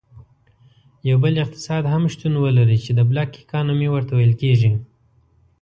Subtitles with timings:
[1.09, 4.71] یو بل اقتصاد هم شتون ولري چې Black Economy ورته ویل کیږي.